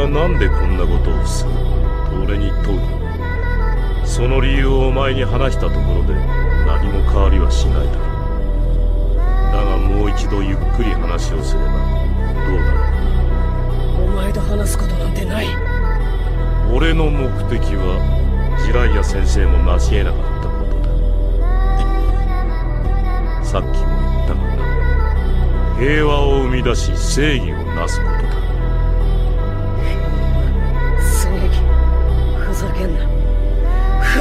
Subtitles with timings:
[0.00, 1.50] は何でこんなことをする
[2.24, 2.80] 俺に問う
[4.06, 6.14] その理由をお前に話したところで
[6.64, 8.06] 何も変わりはしないだろう。
[9.52, 12.80] だがもう一度ゆっくり話をすればどうだろ
[14.06, 14.08] う。
[14.08, 15.46] お前と話すことなんてない。
[16.72, 18.00] 俺の目的は
[18.64, 20.80] ジライア先生も成し得なかったこと
[23.36, 23.44] だ。
[23.44, 24.64] さっきも言ったがな。
[25.78, 28.49] 平和を生み出し正義をなすことだ。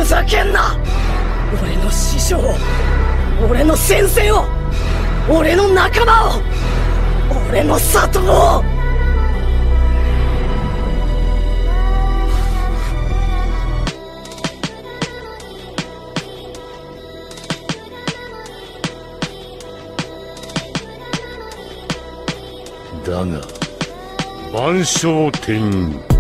[0.10, 0.76] ざけんな。
[1.62, 2.56] 俺の師匠を
[3.48, 4.44] 俺の先生を
[5.30, 6.42] 俺の仲間を
[7.48, 8.64] 俺の里を。
[23.06, 23.42] だが
[24.52, 26.19] 万象天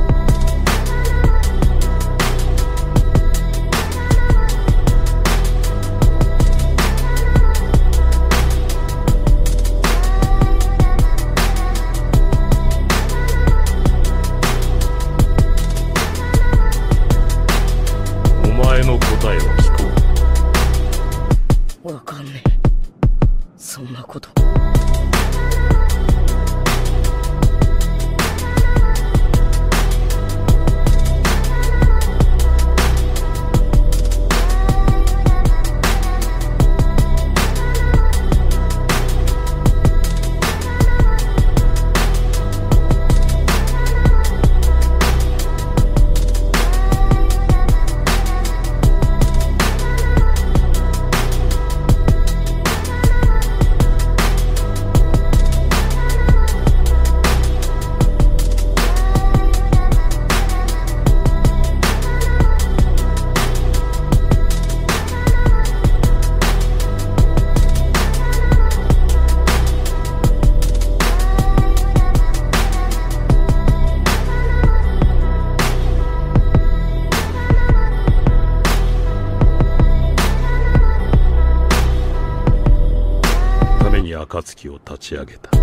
[85.09, 85.58] 지하겠다.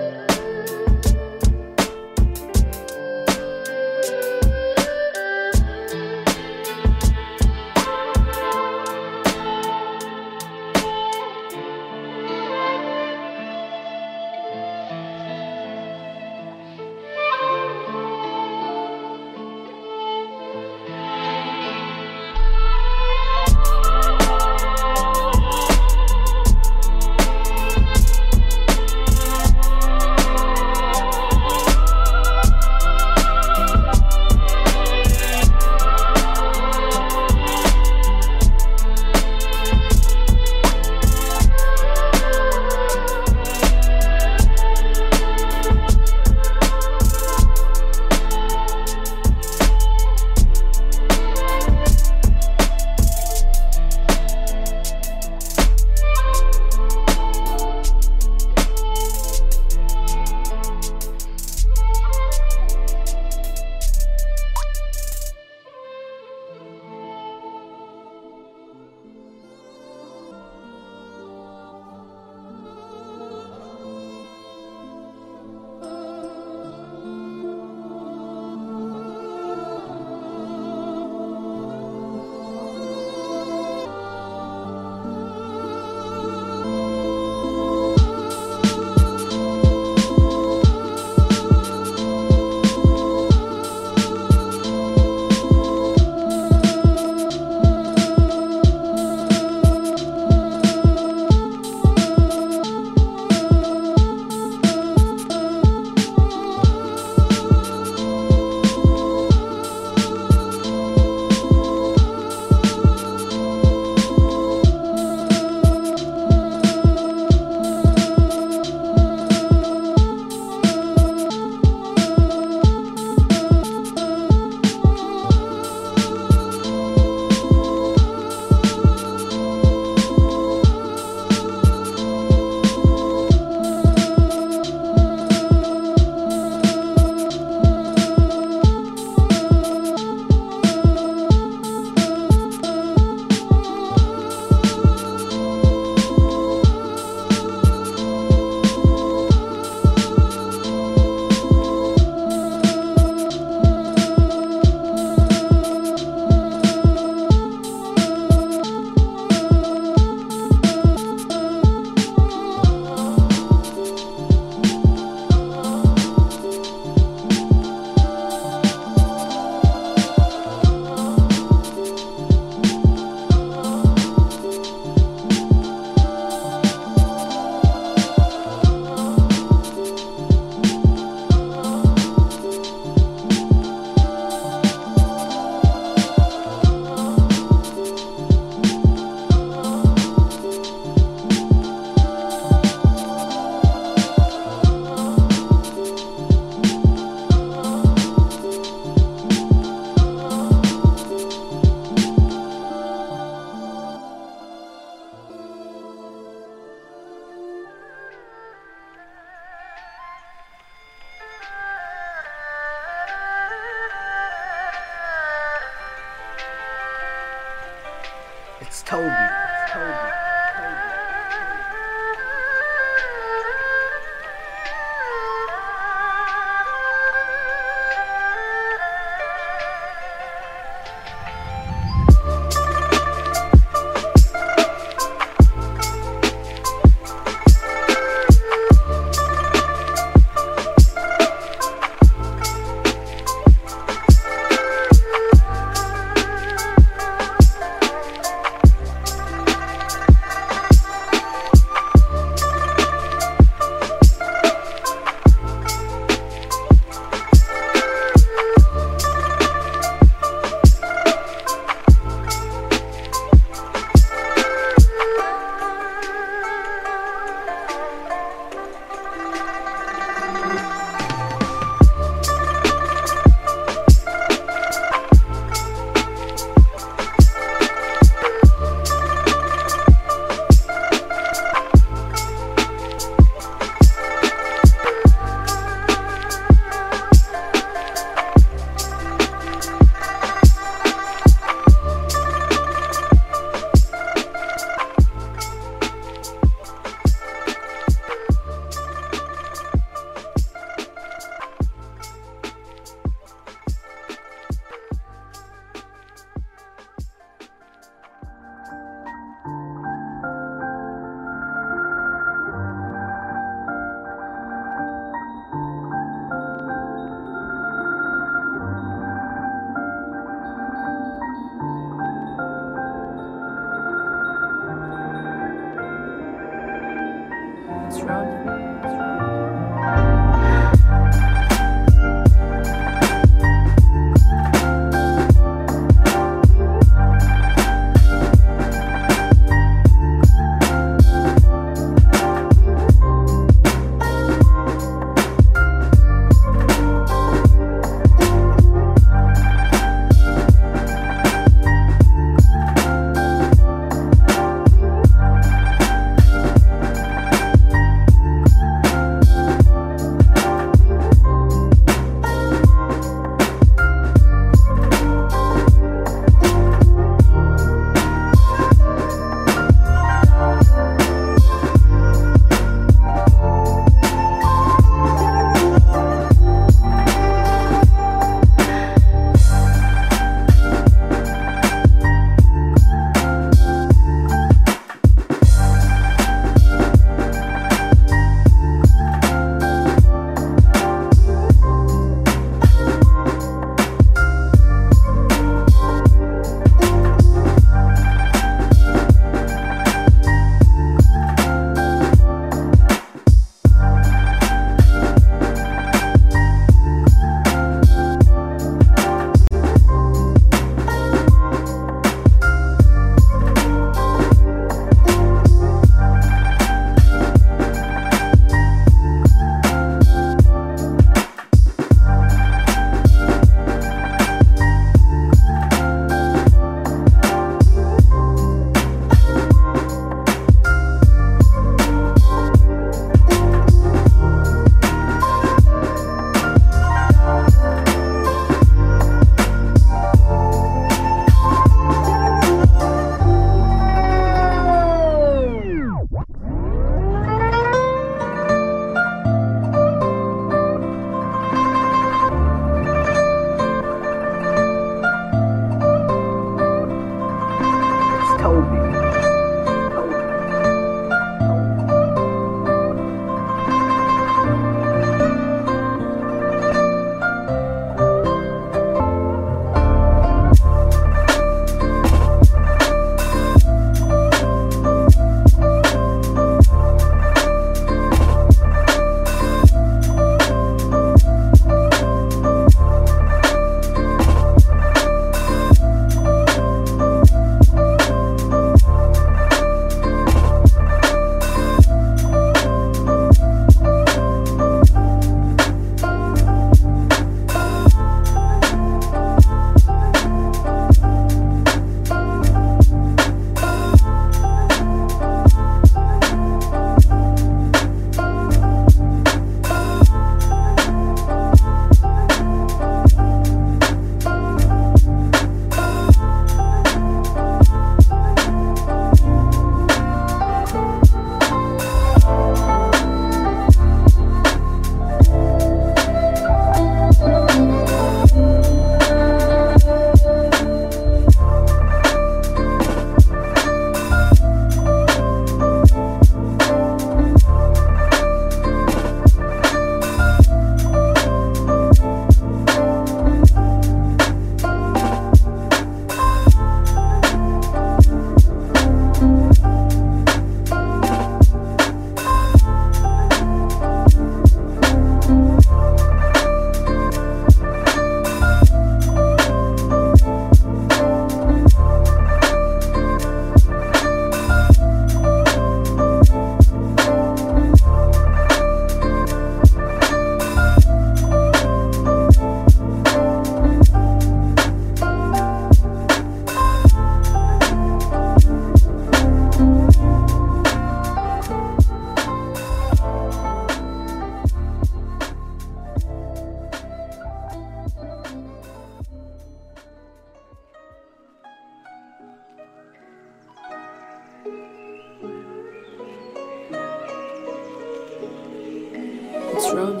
[599.71, 600.00] control